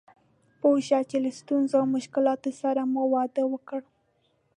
پوه 0.59 0.79
شه 0.87 0.99
چې 1.09 1.17
له 1.23 1.31
ستونزو 1.39 1.73
او 1.81 1.87
مشکلاتو 1.95 2.51
سره 2.61 2.81
مو 2.93 3.03
واده 3.13 3.43
وکړ. 3.51 3.81